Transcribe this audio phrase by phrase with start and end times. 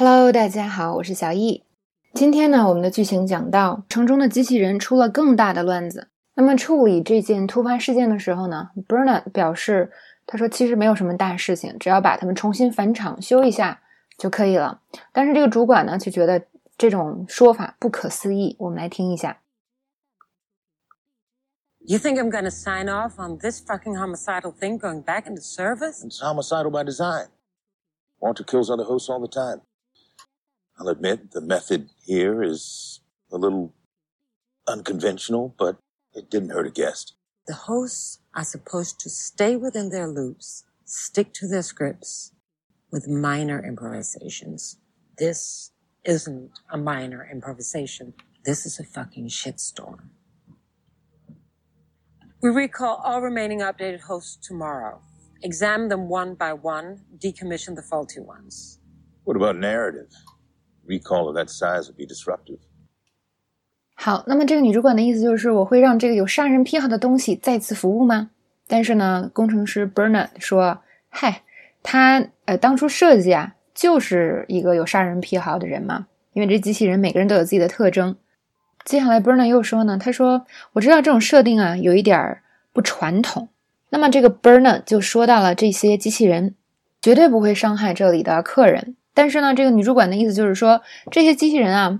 [0.00, 1.64] Hello，大家好，我是小易。
[2.14, 6.06] 今天呢，我们的剧情讲到城中的机器人出了更大的乱子。
[6.34, 9.90] 那么处理这件突发事件的时候呢，Bernard 表示，
[10.24, 13.80] 他说其实没有什么大事情，只要把他们重新返厂修一下
[14.16, 14.82] 就可以了。
[15.12, 16.44] 但是这个主管呢，就觉得
[16.76, 18.54] 这种说法不可思议。
[18.60, 19.40] 我们来听一下。
[21.80, 26.06] You think I'm gonna sign off on this fucking homicidal thing going back into service?
[26.06, 27.30] It's homicidal by design.
[28.20, 29.62] Walter kills other hosts all the time.
[30.78, 33.00] I'll admit the method here is
[33.32, 33.74] a little
[34.68, 35.78] unconventional, but
[36.14, 37.14] it didn't hurt a guest.
[37.46, 42.32] The hosts are supposed to stay within their loops, stick to their scripts,
[42.92, 44.78] with minor improvisations.
[45.18, 45.72] This
[46.04, 48.14] isn't a minor improvisation.
[48.44, 50.10] This is a fucking shitstorm.
[52.40, 55.00] We recall all remaining updated hosts tomorrow.
[55.42, 58.78] Examine them one by one, decommission the faulty ones.
[59.24, 60.12] What about narrative?
[60.88, 62.58] Recall of that size would be disruptive.
[63.94, 68.30] 好，那么这个女主管的意思就是，我会让这个有杀人癖好的东西再次服务吗？
[68.66, 70.78] 但是呢，工程师 Bernard 说，
[71.08, 71.42] 嗨，
[71.82, 78.16] 他呃当初设计啊，就是一个有杀人癖好的人嘛，因为这机器人每个人都有自己的特征。
[78.84, 82.40] 接下来 Bernard 又说呢，他说我知道这种设定啊有一点
[82.72, 83.48] 不传统。
[83.90, 86.54] 那么这个 Bernard 就说到了这些机器人
[87.00, 88.94] 绝对不会伤害这里的客人。
[89.18, 90.80] 但是呢，这个女主管的意思就是说，
[91.10, 91.98] 这些机器人啊，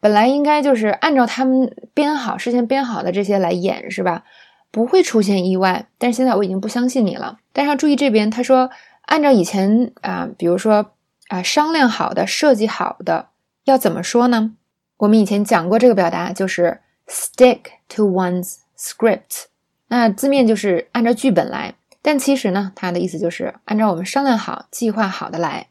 [0.00, 4.24] 本来应该就是按照他们编好、事先编好的这些来演，是吧？
[4.70, 5.86] 不会出现意外。
[5.96, 7.38] 但是现在我已经不相信你了。
[7.54, 8.68] 但是要注意这边，他说
[9.06, 10.92] 按照以前啊，比如说
[11.28, 13.28] 啊商量好的、设计好的，
[13.64, 14.52] 要怎么说呢？
[14.98, 19.46] 我们以前讲过这个表达，就是 stick to one's script。
[19.88, 21.72] 那字面就是按照剧本来，
[22.02, 25.68] 但其实呢，它的意思就是按照我们商量好、计划好的来。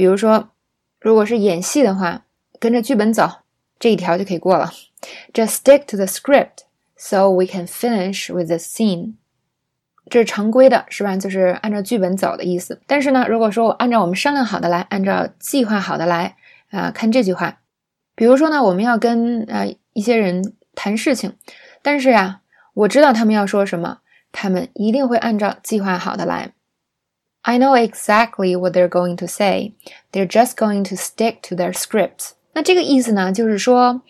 [0.00, 0.48] 比如说，
[0.98, 2.24] 如果是演戏的话，
[2.58, 3.30] 跟着剧本走，
[3.78, 4.72] 这一条就可以过了。
[5.34, 6.62] Just stick to the script
[6.96, 9.16] so we can finish with the scene。
[10.08, 11.18] 这是常规的，是吧？
[11.18, 12.80] 就是按照剧本走的意思。
[12.86, 16.36] 但是呢，如果说我按照我们商量好的来，按照计划好的来
[16.70, 17.60] 啊，看这句话。
[18.14, 21.34] 比如说呢，我们要跟呃一些人谈事情，
[21.82, 22.40] 但是呀，
[22.72, 23.98] 我知道他们要说什么，
[24.32, 26.54] 他们一定会按照计划好的来。
[27.42, 29.72] I know exactly what they're going to say.
[30.12, 32.32] They're just going to stick to their scripts.
[32.52, 34.02] 那这个意思呢，就是说，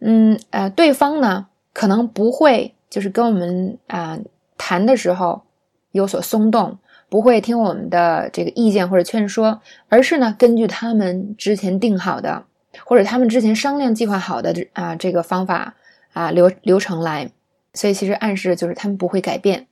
[0.00, 4.18] 嗯呃，对方呢可能不会就是跟我们啊
[4.56, 5.42] 谈的时候
[5.92, 12.44] 有所松动，不会听我们的这个意见或者劝说，而是呢根据他们之前定好的
[12.84, 15.74] 或者他们之前商量计划好的啊这个方法
[16.12, 17.30] 啊流流程来。
[17.74, 19.66] 所以其实暗示就是他们不会改变。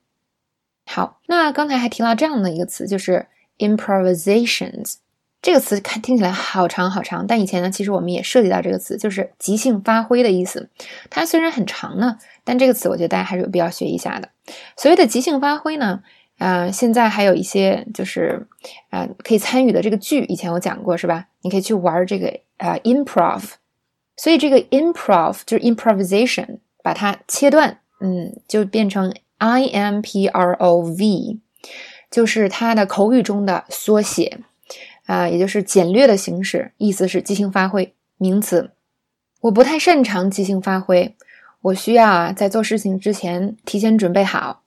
[0.87, 3.27] 好，那刚才还提到这样的一个词，就是
[3.59, 4.97] improvisations。
[5.41, 10.71] 这个词看听起来好长好长，但以前呢，其实我们也涉及到这个词，就是即兴发挥的意思。
[11.11, 14.31] 它虽然很长呢，但这个词我觉得大家还是有必要学一下的。
[14.77, 16.03] 所谓的即兴发挥呢，
[16.39, 18.47] 啊，现在还有一些就是
[18.89, 21.27] 啊可以参与的这个剧，以前我讲过是吧？
[21.43, 23.43] 你可以去玩这个啊 improv。
[24.17, 29.15] 所以这个 improv 就是 improvisation，把它切断，嗯，就变成。
[29.38, 31.40] I M P R O V，
[32.12, 34.40] 就是它的口语中的缩写，
[35.06, 37.94] 啊，也就是简略的形式，意思是即兴发挥。
[38.18, 38.72] 名词，
[39.42, 41.16] 我不太擅长即兴发挥，
[41.62, 44.64] 我需要啊，在做事情之前提前准备好。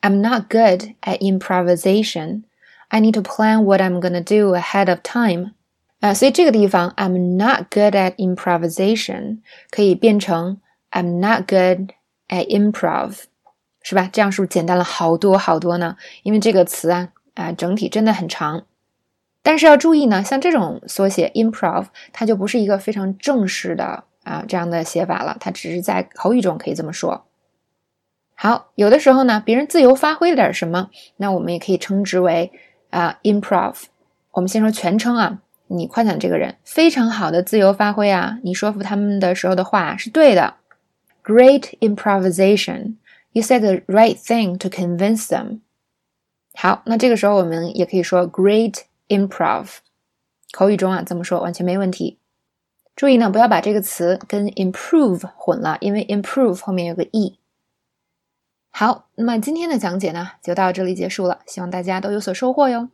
[0.00, 2.44] I'm not good at improvisation.
[2.88, 5.52] I need to plan what I'm gonna do ahead of time.
[6.00, 9.38] 啊，所以这个地方 I'm not good at improvisation
[9.70, 10.60] 可以变成
[10.90, 11.92] I'm not good
[12.28, 13.24] at improv。
[13.89, 14.09] 是吧？
[14.11, 15.95] 这样是不是简单了好多好多呢？
[16.23, 18.65] 因为这个词啊啊，整体真的很长。
[19.41, 27.27] 但是要注意呢，像这种缩写 improv，它就不是一个非常正式的啊这样的写法了，它只是在口语中可以这么说。
[28.35, 32.51] 好，有的时候呢，别人自由发挥了点什么，那我们也可以称之为
[32.89, 33.83] 啊 improv。
[34.31, 40.55] 我们先说全称啊，你夸奖这个人非常好的自由发挥啊，你说服他们的时候的话是对的
[41.23, 42.95] ，great improvisation。
[43.37, 45.59] You said the right thing to convince them。
[46.55, 49.75] 好，那这个时候我们也可以说 great improv。
[50.51, 52.17] 口语中啊这么说完全没问题。
[52.95, 57.37] 注意呢，不要把这个词跟 improve 混了，因为 improve 后面有个 e。
[58.71, 62.89] 好，那么今天的讲解呢就到这里结束了，希望大家都有所收获哟。